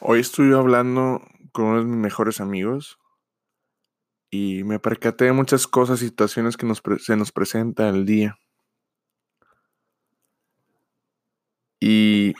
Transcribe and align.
Hoy 0.00 0.20
estuve 0.20 0.54
hablando 0.56 1.20
con 1.50 1.64
uno 1.64 1.78
de 1.80 1.84
mis 1.84 1.96
mejores 1.96 2.40
amigos 2.40 3.00
y 4.30 4.62
me 4.62 4.78
percaté 4.78 5.24
de 5.24 5.32
muchas 5.32 5.66
cosas 5.66 5.98
situaciones 5.98 6.56
que 6.56 6.66
nos 6.66 6.80
se 7.00 7.16
nos 7.16 7.32
presenta 7.32 7.88
el 7.88 8.06
día. 8.06 8.38
Y 11.80 12.34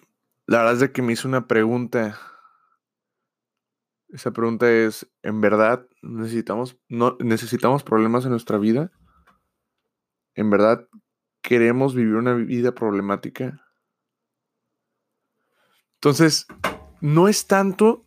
la 0.46 0.58
verdad 0.58 0.84
es 0.84 0.90
que 0.90 1.02
me 1.02 1.14
hizo 1.14 1.26
una 1.26 1.48
pregunta. 1.48 2.16
Esa 4.10 4.30
pregunta 4.30 4.70
es, 4.70 5.10
¿en 5.22 5.40
verdad 5.40 5.84
necesitamos, 6.00 6.78
no, 6.88 7.16
necesitamos 7.18 7.82
problemas 7.82 8.24
en 8.24 8.30
nuestra 8.30 8.58
vida? 8.58 8.92
¿En 10.36 10.48
verdad 10.50 10.88
queremos 11.42 11.96
vivir 11.96 12.14
una 12.14 12.34
vida 12.34 12.72
problemática? 12.72 13.60
Entonces, 15.94 16.46
no 17.00 17.28
es 17.28 17.46
tanto 17.46 18.04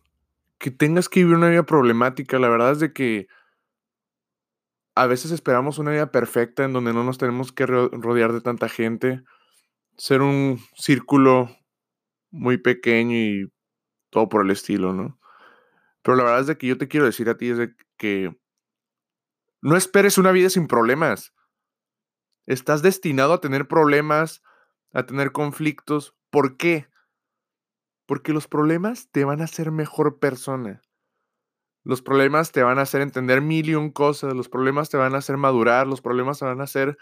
que 0.58 0.70
tengas 0.70 1.08
que 1.08 1.20
vivir 1.20 1.36
una 1.36 1.48
vida 1.48 1.64
problemática, 1.64 2.38
la 2.38 2.48
verdad 2.48 2.72
es 2.72 2.80
de 2.80 2.92
que 2.92 3.28
a 4.94 5.06
veces 5.06 5.30
esperamos 5.30 5.78
una 5.78 5.90
vida 5.90 6.12
perfecta 6.12 6.64
en 6.64 6.72
donde 6.72 6.92
no 6.92 7.02
nos 7.02 7.18
tenemos 7.18 7.52
que 7.52 7.66
rodear 7.66 8.32
de 8.32 8.40
tanta 8.40 8.68
gente, 8.68 9.22
ser 9.96 10.20
un 10.20 10.60
círculo 10.74 11.50
muy 12.30 12.58
pequeño 12.58 13.16
y 13.16 13.52
todo 14.10 14.28
por 14.28 14.44
el 14.44 14.50
estilo, 14.50 14.92
¿no? 14.92 15.18
Pero 16.02 16.16
la 16.16 16.24
verdad 16.24 16.40
es 16.40 16.46
de 16.46 16.58
que 16.58 16.66
yo 16.66 16.78
te 16.78 16.88
quiero 16.88 17.06
decir 17.06 17.28
a 17.28 17.36
ti 17.36 17.50
es 17.50 17.58
de 17.58 17.74
que 17.96 18.36
no 19.62 19.76
esperes 19.76 20.18
una 20.18 20.32
vida 20.32 20.50
sin 20.50 20.66
problemas. 20.66 21.32
Estás 22.46 22.82
destinado 22.82 23.32
a 23.32 23.40
tener 23.40 23.68
problemas, 23.68 24.42
a 24.92 25.06
tener 25.06 25.32
conflictos. 25.32 26.16
¿Por 26.30 26.56
qué? 26.56 26.88
Porque 28.12 28.34
los 28.34 28.46
problemas 28.46 29.08
te 29.10 29.24
van 29.24 29.40
a 29.40 29.44
hacer 29.44 29.70
mejor 29.70 30.18
persona. 30.18 30.82
Los 31.82 32.02
problemas 32.02 32.52
te 32.52 32.62
van 32.62 32.78
a 32.78 32.82
hacer 32.82 33.00
entender 33.00 33.40
mil 33.40 33.70
y 33.70 33.74
un 33.74 33.90
cosas. 33.90 34.34
Los 34.34 34.50
problemas 34.50 34.90
te 34.90 34.98
van 34.98 35.14
a 35.14 35.16
hacer 35.16 35.38
madurar. 35.38 35.86
Los 35.86 36.02
problemas 36.02 36.38
te 36.38 36.44
van 36.44 36.60
a 36.60 36.64
hacer 36.64 36.98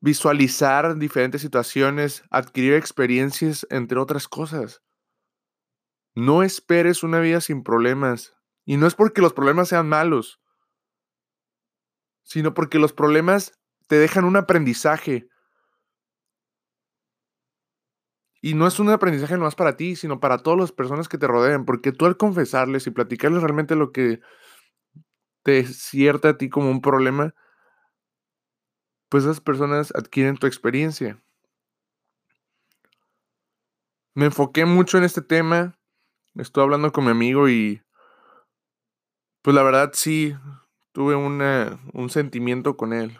visualizar 0.00 0.98
diferentes 0.98 1.42
situaciones, 1.42 2.24
adquirir 2.28 2.74
experiencias, 2.74 3.64
entre 3.70 4.00
otras 4.00 4.26
cosas. 4.26 4.82
No 6.16 6.42
esperes 6.42 7.04
una 7.04 7.20
vida 7.20 7.40
sin 7.40 7.62
problemas. 7.62 8.34
Y 8.64 8.78
no 8.78 8.88
es 8.88 8.96
porque 8.96 9.22
los 9.22 9.32
problemas 9.32 9.68
sean 9.68 9.88
malos, 9.88 10.40
sino 12.24 12.52
porque 12.52 12.80
los 12.80 12.92
problemas 12.92 13.52
te 13.86 13.94
dejan 13.94 14.24
un 14.24 14.34
aprendizaje, 14.34 15.28
y 18.44 18.52
no 18.52 18.66
es 18.66 18.78
un 18.78 18.90
aprendizaje 18.90 19.38
más 19.38 19.54
para 19.54 19.74
ti, 19.74 19.96
sino 19.96 20.20
para 20.20 20.36
todas 20.36 20.60
las 20.60 20.70
personas 20.70 21.08
que 21.08 21.16
te 21.16 21.26
rodean, 21.26 21.64
porque 21.64 21.92
tú 21.92 22.04
al 22.04 22.18
confesarles 22.18 22.86
y 22.86 22.90
platicarles 22.90 23.42
realmente 23.42 23.74
lo 23.74 23.90
que 23.90 24.20
te 25.42 25.64
cierta 25.64 26.28
a 26.28 26.36
ti 26.36 26.50
como 26.50 26.70
un 26.70 26.82
problema, 26.82 27.34
pues 29.08 29.24
esas 29.24 29.40
personas 29.40 29.94
adquieren 29.96 30.36
tu 30.36 30.46
experiencia. 30.46 31.24
Me 34.12 34.26
enfoqué 34.26 34.66
mucho 34.66 34.98
en 34.98 35.04
este 35.04 35.22
tema, 35.22 35.78
estuve 36.34 36.64
hablando 36.64 36.92
con 36.92 37.06
mi 37.06 37.12
amigo 37.12 37.48
y 37.48 37.80
pues 39.40 39.56
la 39.56 39.62
verdad 39.62 39.92
sí, 39.94 40.36
tuve 40.92 41.16
un 41.16 42.10
sentimiento 42.10 42.76
con 42.76 42.92
él. 42.92 43.18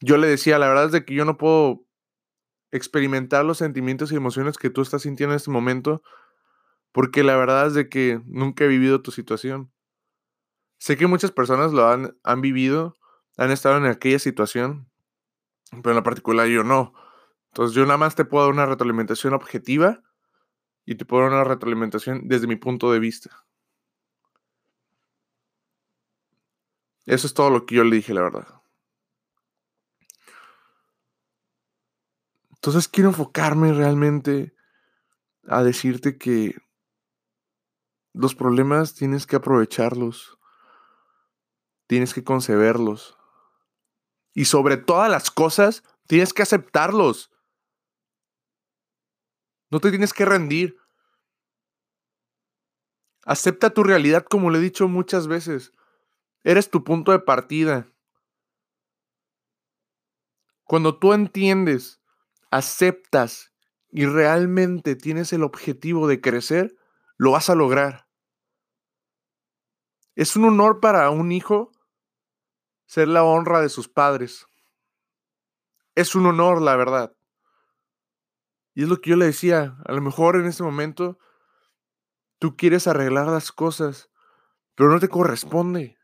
Yo 0.00 0.16
le 0.16 0.26
decía, 0.26 0.58
la 0.58 0.66
verdad 0.66 0.86
es 0.86 0.92
de 0.92 1.04
que 1.04 1.14
yo 1.14 1.24
no 1.24 1.38
puedo 1.38 1.84
experimentar 2.70 3.44
los 3.44 3.58
sentimientos 3.58 4.12
y 4.12 4.16
emociones 4.16 4.58
que 4.58 4.70
tú 4.70 4.82
estás 4.82 5.02
sintiendo 5.02 5.34
en 5.34 5.36
este 5.36 5.50
momento, 5.50 6.02
porque 6.92 7.22
la 7.22 7.36
verdad 7.36 7.68
es 7.68 7.74
de 7.74 7.88
que 7.88 8.20
nunca 8.26 8.64
he 8.64 8.68
vivido 8.68 9.02
tu 9.02 9.10
situación. 9.10 9.72
Sé 10.78 10.96
que 10.96 11.06
muchas 11.06 11.32
personas 11.32 11.72
lo 11.72 11.88
han, 11.88 12.16
han 12.22 12.40
vivido, 12.40 12.96
han 13.36 13.50
estado 13.50 13.78
en 13.78 13.86
aquella 13.86 14.18
situación, 14.18 14.88
pero 15.70 15.90
en 15.90 15.96
la 15.96 16.02
particular 16.02 16.46
yo 16.46 16.64
no. 16.64 16.92
Entonces 17.48 17.74
yo 17.74 17.84
nada 17.84 17.98
más 17.98 18.14
te 18.14 18.24
puedo 18.24 18.44
dar 18.44 18.52
una 18.52 18.66
retroalimentación 18.66 19.34
objetiva 19.34 20.02
y 20.84 20.94
te 20.94 21.04
puedo 21.04 21.24
dar 21.24 21.32
una 21.32 21.44
retroalimentación 21.44 22.28
desde 22.28 22.46
mi 22.46 22.56
punto 22.56 22.92
de 22.92 22.98
vista. 22.98 23.44
Eso 27.06 27.26
es 27.26 27.34
todo 27.34 27.50
lo 27.50 27.66
que 27.66 27.76
yo 27.76 27.84
le 27.84 27.96
dije, 27.96 28.14
la 28.14 28.22
verdad. 28.22 28.57
Entonces 32.60 32.88
quiero 32.88 33.10
enfocarme 33.10 33.72
realmente 33.72 34.54
a 35.46 35.62
decirte 35.62 36.18
que 36.18 36.56
los 38.12 38.34
problemas 38.34 38.94
tienes 38.94 39.26
que 39.26 39.36
aprovecharlos, 39.36 40.38
tienes 41.86 42.14
que 42.14 42.24
conceberlos 42.24 43.16
y 44.34 44.44
sobre 44.44 44.76
todas 44.76 45.10
las 45.10 45.30
cosas 45.30 45.82
tienes 46.06 46.32
que 46.32 46.42
aceptarlos. 46.42 47.30
No 49.70 49.80
te 49.80 49.90
tienes 49.90 50.12
que 50.12 50.24
rendir. 50.24 50.78
Acepta 53.24 53.70
tu 53.70 53.84
realidad 53.84 54.24
como 54.24 54.50
le 54.50 54.58
he 54.58 54.62
dicho 54.62 54.88
muchas 54.88 55.26
veces. 55.26 55.72
Eres 56.42 56.70
tu 56.70 56.82
punto 56.82 57.12
de 57.12 57.18
partida. 57.18 57.92
Cuando 60.64 60.98
tú 60.98 61.12
entiendes 61.12 62.00
aceptas 62.50 63.52
y 63.90 64.06
realmente 64.06 64.96
tienes 64.96 65.32
el 65.32 65.42
objetivo 65.42 66.08
de 66.08 66.20
crecer, 66.20 66.76
lo 67.16 67.32
vas 67.32 67.50
a 67.50 67.54
lograr. 67.54 68.06
Es 70.14 70.36
un 70.36 70.44
honor 70.44 70.80
para 70.80 71.10
un 71.10 71.32
hijo 71.32 71.72
ser 72.86 73.08
la 73.08 73.22
honra 73.22 73.60
de 73.60 73.68
sus 73.68 73.88
padres. 73.88 74.46
Es 75.94 76.14
un 76.14 76.26
honor, 76.26 76.60
la 76.60 76.76
verdad. 76.76 77.14
Y 78.74 78.84
es 78.84 78.88
lo 78.88 79.00
que 79.00 79.10
yo 79.10 79.16
le 79.16 79.26
decía, 79.26 79.76
a 79.84 79.92
lo 79.92 80.00
mejor 80.00 80.36
en 80.36 80.46
este 80.46 80.62
momento 80.62 81.18
tú 82.38 82.56
quieres 82.56 82.86
arreglar 82.86 83.26
las 83.26 83.52
cosas, 83.52 84.10
pero 84.74 84.90
no 84.90 85.00
te 85.00 85.08
corresponde. 85.08 85.98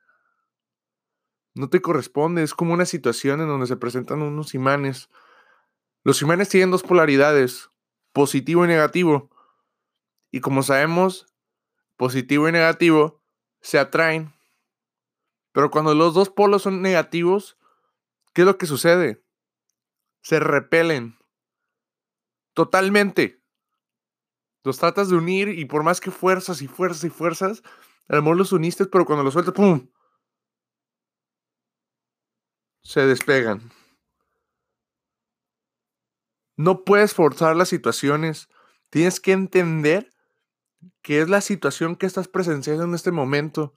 No 1.55 1.69
te 1.69 1.81
corresponde, 1.81 2.43
es 2.43 2.53
como 2.55 2.75
una 2.75 2.85
situación 2.85 3.41
en 3.41 3.47
donde 3.47 3.69
se 3.69 3.77
presentan 3.77 4.23
unos 4.23 4.55
imanes 4.55 5.09
los 6.05 6.21
imanes 6.21 6.51
tienen 6.51 6.71
dos 6.71 6.83
polaridades, 6.83 7.71
positivo 8.13 8.65
y 8.65 8.69
negativo. 8.69 9.31
Y 10.31 10.41
como 10.41 10.63
sabemos, 10.63 11.27
positivo 11.97 12.47
y 12.47 12.53
negativo 12.53 13.23
se 13.63 13.79
atraen. 13.79 14.35
Pero 15.53 15.71
cuando 15.71 15.95
los 15.95 16.13
dos 16.13 16.29
polos 16.29 16.63
son 16.63 16.83
negativos, 16.83 17.57
¿qué 18.35 18.43
es 18.43 18.47
lo 18.47 18.59
que 18.59 18.67
sucede? 18.67 19.25
Se 20.21 20.41
repelen. 20.41 21.17
Totalmente. 22.53 23.43
Los 24.63 24.79
tratas 24.79 25.09
de 25.09 25.17
unir 25.17 25.49
y 25.49 25.65
por 25.65 25.85
más 25.85 26.01
que 26.01 26.11
fuerzas 26.11 26.61
y 26.61 26.69
fuerzas 26.69 27.05
y 27.05 27.11
fuerzas, 27.11 27.63
a 28.09 28.17
lo 28.17 28.23
mejor 28.23 28.37
los 28.37 28.53
uniste, 28.53 28.85
pero 28.87 29.07
cuando 29.07 29.25
los 29.25 29.33
sueltas, 29.33 29.55
¡pum! 29.55 29.89
Se 32.83 33.07
despegan. 33.07 33.73
No 36.57 36.85
puedes 36.85 37.15
forzar 37.15 37.57
las 37.57 37.69
situaciones. 37.69 38.49
Tienes 38.91 39.21
que 39.21 39.33
entender 39.33 40.11
qué 41.03 41.21
es 41.21 41.29
la 41.29 41.41
situación 41.41 41.97
que 41.97 42.07
estás 42.07 42.29
presenciando 42.29 42.85
en 42.85 42.95
este 42.95 43.11
momento. 43.11 43.75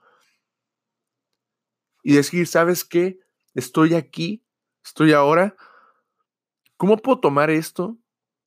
Y 2.03 2.15
decir, 2.15 2.47
¿sabes 2.47 2.85
qué? 2.85 3.19
Estoy 3.53 3.95
aquí, 3.95 4.45
estoy 4.83 5.13
ahora. 5.13 5.55
¿Cómo 6.77 6.97
puedo 6.97 7.19
tomar 7.19 7.49
esto 7.49 7.97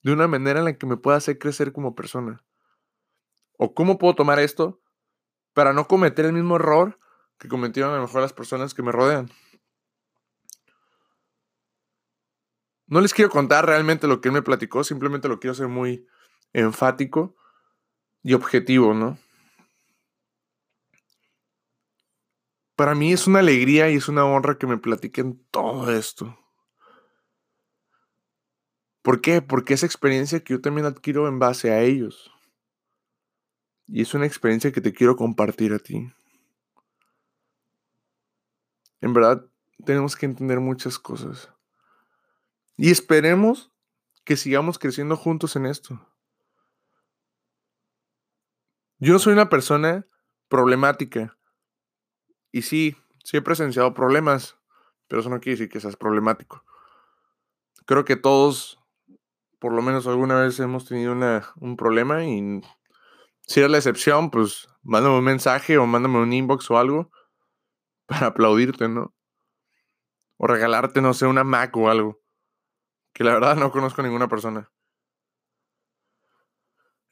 de 0.02 0.12
una 0.12 0.28
manera 0.28 0.60
en 0.60 0.64
la 0.64 0.78
que 0.78 0.86
me 0.86 0.96
pueda 0.96 1.16
hacer 1.16 1.38
crecer 1.38 1.72
como 1.72 1.94
persona? 1.94 2.44
¿O 3.58 3.74
cómo 3.74 3.98
puedo 3.98 4.14
tomar 4.14 4.38
esto 4.38 4.80
para 5.52 5.72
no 5.72 5.86
cometer 5.88 6.24
el 6.24 6.32
mismo 6.32 6.56
error 6.56 6.98
que 7.38 7.48
cometieron 7.48 7.92
a 7.92 7.96
lo 7.96 8.02
mejor 8.02 8.22
las 8.22 8.32
personas 8.32 8.72
que 8.72 8.82
me 8.82 8.92
rodean? 8.92 9.30
No 12.90 13.00
les 13.00 13.14
quiero 13.14 13.30
contar 13.30 13.66
realmente 13.66 14.08
lo 14.08 14.20
que 14.20 14.28
él 14.28 14.34
me 14.34 14.42
platicó, 14.42 14.82
simplemente 14.82 15.28
lo 15.28 15.38
quiero 15.38 15.52
hacer 15.52 15.68
muy 15.68 16.08
enfático 16.52 17.36
y 18.24 18.34
objetivo, 18.34 18.94
¿no? 18.94 19.16
Para 22.74 22.96
mí 22.96 23.12
es 23.12 23.28
una 23.28 23.38
alegría 23.38 23.90
y 23.90 23.94
es 23.94 24.08
una 24.08 24.24
honra 24.24 24.58
que 24.58 24.66
me 24.66 24.76
platiquen 24.76 25.40
todo 25.52 25.88
esto. 25.92 26.36
¿Por 29.02 29.20
qué? 29.20 29.40
Porque 29.40 29.74
es 29.74 29.84
experiencia 29.84 30.42
que 30.42 30.54
yo 30.54 30.60
también 30.60 30.86
adquiero 30.86 31.28
en 31.28 31.38
base 31.38 31.70
a 31.70 31.82
ellos. 31.82 32.32
Y 33.86 34.02
es 34.02 34.14
una 34.14 34.26
experiencia 34.26 34.72
que 34.72 34.80
te 34.80 34.92
quiero 34.92 35.14
compartir 35.14 35.72
a 35.74 35.78
ti. 35.78 36.12
En 39.00 39.12
verdad, 39.12 39.46
tenemos 39.84 40.16
que 40.16 40.26
entender 40.26 40.58
muchas 40.58 40.98
cosas. 40.98 41.50
Y 42.82 42.90
esperemos 42.90 43.70
que 44.24 44.38
sigamos 44.38 44.78
creciendo 44.78 45.14
juntos 45.14 45.54
en 45.54 45.66
esto. 45.66 46.00
Yo 48.96 49.18
soy 49.18 49.34
una 49.34 49.50
persona 49.50 50.06
problemática. 50.48 51.36
Y 52.50 52.62
sí, 52.62 52.96
sí 53.22 53.36
he 53.36 53.42
presenciado 53.42 53.92
problemas, 53.92 54.56
pero 55.08 55.20
eso 55.20 55.28
no 55.28 55.40
quiere 55.40 55.58
decir 55.58 55.68
que 55.68 55.78
seas 55.78 55.96
problemático. 55.96 56.64
Creo 57.84 58.06
que 58.06 58.16
todos, 58.16 58.82
por 59.58 59.74
lo 59.74 59.82
menos 59.82 60.06
alguna 60.06 60.40
vez, 60.40 60.58
hemos 60.58 60.86
tenido 60.86 61.14
un 61.56 61.76
problema 61.76 62.24
y 62.24 62.62
si 63.42 63.60
eres 63.60 63.72
la 63.72 63.76
excepción, 63.76 64.30
pues 64.30 64.70
mándame 64.82 65.18
un 65.18 65.24
mensaje 65.24 65.76
o 65.76 65.84
mándame 65.84 66.16
un 66.16 66.32
inbox 66.32 66.70
o 66.70 66.78
algo 66.78 67.10
para 68.06 68.28
aplaudirte, 68.28 68.88
¿no? 68.88 69.14
O 70.38 70.46
regalarte, 70.46 71.02
no 71.02 71.12
sé, 71.12 71.26
una 71.26 71.44
Mac 71.44 71.76
o 71.76 71.90
algo. 71.90 72.19
Que 73.12 73.24
la 73.24 73.34
verdad 73.34 73.56
no 73.56 73.70
conozco 73.70 74.00
a 74.00 74.04
ninguna 74.04 74.28
persona. 74.28 74.70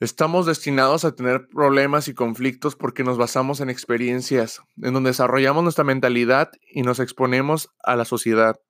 Estamos 0.00 0.47
destinados 0.47 1.05
a 1.05 1.17
tener 1.17 1.49
problemas 1.49 2.06
y 2.06 2.15
conflictos 2.15 2.77
porque 2.77 3.03
nos 3.03 3.19
basamos 3.19 3.61
en 3.61 3.69
experiencias, 3.69 4.62
en 4.81 4.95
donde 4.95 5.11
desarrollamos 5.11 5.65
nuestra 5.65 5.83
mentalidad 5.83 6.53
y 6.71 6.83
nos 6.83 7.00
exponemos 7.00 7.75
a 7.83 7.97
la 7.97 8.05
sociedad. 8.05 8.61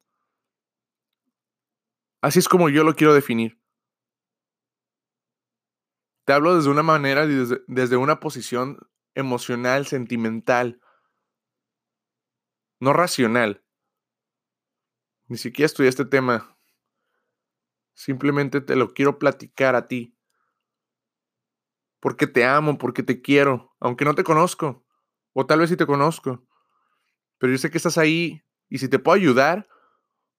Así 2.22 2.38
es 2.38 2.48
como 2.48 2.70
yo 2.70 2.82
lo 2.82 2.94
quiero 2.94 3.12
definir. 3.12 3.60
Te 6.24 6.32
hablo 6.32 6.56
desde 6.56 6.70
una 6.70 6.82
manera, 6.82 7.26
desde, 7.26 7.60
desde 7.66 7.96
una 7.96 8.20
posición 8.20 8.78
emocional, 9.14 9.86
sentimental, 9.86 10.80
no 12.80 12.92
racional. 12.92 13.62
Ni 15.26 15.36
siquiera 15.36 15.66
estudié 15.66 15.90
este 15.90 16.06
tema. 16.06 16.57
Simplemente 17.98 18.60
te 18.60 18.76
lo 18.76 18.94
quiero 18.94 19.18
platicar 19.18 19.74
a 19.74 19.88
ti 19.88 20.14
porque 21.98 22.28
te 22.28 22.44
amo, 22.44 22.78
porque 22.78 23.02
te 23.02 23.20
quiero, 23.20 23.74
aunque 23.80 24.04
no 24.04 24.14
te 24.14 24.22
conozco, 24.22 24.86
o 25.32 25.46
tal 25.46 25.58
vez 25.58 25.70
sí 25.70 25.76
te 25.76 25.84
conozco, 25.84 26.46
pero 27.38 27.52
yo 27.52 27.58
sé 27.58 27.72
que 27.72 27.78
estás 27.78 27.98
ahí 27.98 28.44
y 28.68 28.78
si 28.78 28.88
te 28.88 29.00
puedo 29.00 29.16
ayudar, 29.16 29.68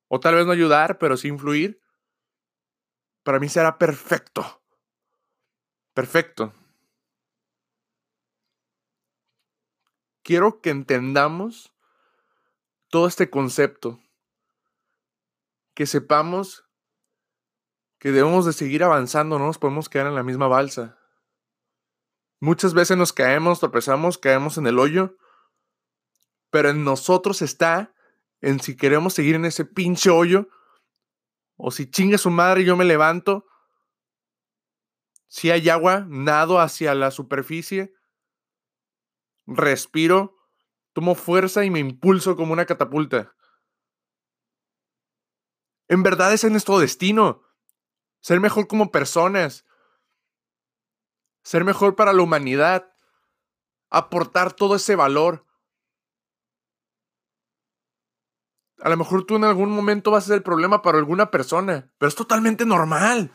o 0.07 0.21
tal 0.21 0.35
vez 0.35 0.45
no 0.45 0.53
ayudar, 0.53 0.99
pero 0.99 1.17
sí 1.17 1.27
influir, 1.27 1.81
para 3.23 3.41
mí 3.41 3.49
será 3.49 3.77
perfecto. 3.77 4.61
Perfecto. 5.93 6.53
Quiero 10.23 10.61
que 10.61 10.69
entendamos 10.69 11.73
todo 12.87 13.05
este 13.05 13.29
concepto, 13.29 13.99
que 15.73 15.85
sepamos 15.85 16.68
que 17.99 18.11
debemos 18.11 18.45
de 18.45 18.53
seguir 18.53 18.83
avanzando, 18.83 19.37
no 19.37 19.45
nos 19.45 19.57
podemos 19.57 19.89
quedar 19.89 20.07
en 20.07 20.15
la 20.15 20.23
misma 20.23 20.47
balsa. 20.47 20.97
Muchas 22.39 22.73
veces 22.73 22.97
nos 22.97 23.11
caemos, 23.11 23.59
tropezamos, 23.59 24.17
caemos 24.17 24.57
en 24.57 24.67
el 24.67 24.79
hoyo, 24.79 25.17
pero 26.49 26.69
en 26.69 26.85
nosotros 26.85 27.41
está 27.41 27.93
en 28.41 28.61
si 28.61 28.77
queremos 28.77 29.13
seguir 29.13 29.35
en 29.35 29.43
ese 29.43 29.65
pinche 29.65 30.09
hoyo 30.09 30.47
o 31.57 31.71
si 31.71 31.91
chinga 31.91 32.17
su 32.17 32.29
madre 32.29 32.61
y 32.61 32.65
yo 32.65 32.77
me 32.77 32.85
levanto. 32.85 33.45
Si 35.27 35.51
hay 35.51 35.69
agua, 35.69 36.05
nado 36.07 36.59
hacia 36.59 36.95
la 36.95 37.11
superficie, 37.11 37.93
respiro, 39.45 40.37
tomo 40.93 41.15
fuerza 41.15 41.65
y 41.65 41.69
me 41.69 41.79
impulso 41.79 42.37
como 42.37 42.53
una 42.53 42.65
catapulta. 42.65 43.35
En 45.89 46.01
verdad 46.01 46.31
es 46.33 46.45
en 46.45 46.53
nuestro 46.53 46.79
destino. 46.79 47.48
Ser 48.21 48.39
mejor 48.39 48.67
como 48.67 48.91
personas, 48.91 49.65
ser 51.43 51.63
mejor 51.63 51.95
para 51.95 52.13
la 52.13 52.21
humanidad, 52.21 52.93
aportar 53.89 54.53
todo 54.53 54.75
ese 54.75 54.95
valor. 54.95 55.45
A 58.81 58.89
lo 58.89 58.97
mejor 58.97 59.25
tú 59.25 59.35
en 59.35 59.43
algún 59.43 59.71
momento 59.71 60.11
vas 60.11 60.25
a 60.25 60.27
ser 60.27 60.35
el 60.37 60.43
problema 60.43 60.81
para 60.81 60.97
alguna 60.97 61.31
persona, 61.31 61.91
pero 61.97 62.07
es 62.07 62.15
totalmente 62.15 62.65
normal. 62.65 63.31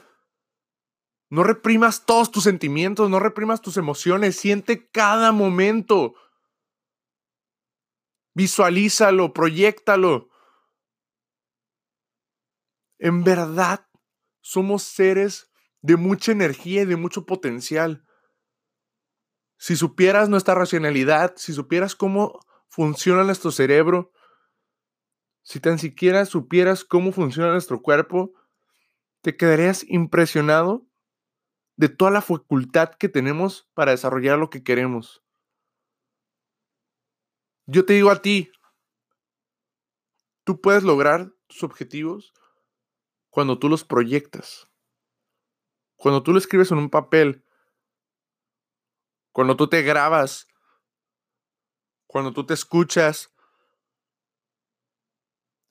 No 1.30 1.42
reprimas 1.42 2.06
todos 2.06 2.30
tus 2.30 2.44
sentimientos, 2.44 3.10
no 3.10 3.18
reprimas 3.18 3.60
tus 3.60 3.76
emociones, 3.76 4.36
siente 4.36 4.88
cada 4.90 5.32
momento. 5.32 6.14
Visualízalo, 8.34 9.32
proyectalo. 9.32 10.28
En 12.98 13.24
verdad, 13.24 13.86
somos 14.44 14.82
seres 14.82 15.50
de 15.80 15.96
mucha 15.96 16.30
energía 16.30 16.82
y 16.82 16.84
de 16.84 16.96
mucho 16.96 17.24
potencial. 17.24 18.04
Si 19.56 19.74
supieras 19.74 20.28
nuestra 20.28 20.54
racionalidad, 20.54 21.32
si 21.36 21.54
supieras 21.54 21.94
cómo 21.94 22.40
funciona 22.68 23.24
nuestro 23.24 23.50
cerebro, 23.50 24.12
si 25.42 25.60
tan 25.60 25.78
siquiera 25.78 26.26
supieras 26.26 26.84
cómo 26.84 27.10
funciona 27.10 27.52
nuestro 27.52 27.80
cuerpo, 27.80 28.34
te 29.22 29.34
quedarías 29.34 29.82
impresionado 29.88 30.86
de 31.76 31.88
toda 31.88 32.10
la 32.10 32.20
facultad 32.20 32.90
que 32.90 33.08
tenemos 33.08 33.70
para 33.72 33.92
desarrollar 33.92 34.38
lo 34.38 34.50
que 34.50 34.62
queremos. 34.62 35.24
Yo 37.64 37.86
te 37.86 37.94
digo 37.94 38.10
a 38.10 38.20
ti, 38.20 38.52
tú 40.44 40.60
puedes 40.60 40.82
lograr 40.82 41.32
tus 41.46 41.62
objetivos 41.62 42.34
cuando 43.34 43.58
tú 43.58 43.68
los 43.68 43.82
proyectas. 43.82 44.70
Cuando 45.96 46.22
tú 46.22 46.30
lo 46.30 46.38
escribes 46.38 46.70
en 46.70 46.78
un 46.78 46.88
papel, 46.88 47.44
cuando 49.32 49.56
tú 49.56 49.68
te 49.68 49.82
grabas, 49.82 50.46
cuando 52.06 52.32
tú 52.32 52.46
te 52.46 52.54
escuchas, 52.54 53.34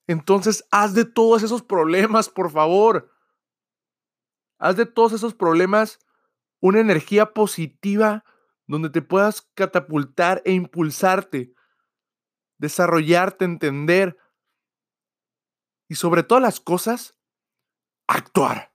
entonces 0.08 0.68
haz 0.72 0.94
de 0.94 1.06
todos 1.06 1.42
esos 1.42 1.64
problemas, 1.64 2.28
por 2.28 2.52
favor. 2.52 3.10
Haz 4.58 4.76
de 4.76 4.86
todos 4.86 5.14
esos 5.14 5.34
problemas 5.34 6.00
una 6.60 6.82
energía 6.82 7.32
positiva 7.34 8.26
donde 8.68 8.90
te 8.90 9.02
puedas 9.02 9.42
catapultar 9.54 10.42
e 10.44 10.52
impulsarte, 10.52 11.56
desarrollarte, 12.58 13.46
entender 13.46 14.18
y 15.88 15.96
sobre 15.96 16.24
todas 16.24 16.44
las 16.44 16.60
cosas, 16.60 17.18
actuar. 18.16 18.73